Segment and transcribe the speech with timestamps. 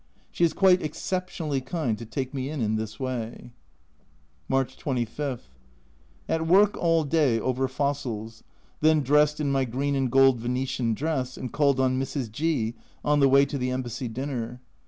[0.31, 3.51] She is quite exceptionally kind to take me in in this way.
[4.49, 5.47] March 25.
[6.27, 8.41] At work all day over fossils
[8.79, 12.31] then dressed in my green and gold Venetian dress and called on Mrs.
[12.31, 12.73] G
[13.05, 14.59] on the way to the Embassy dinner.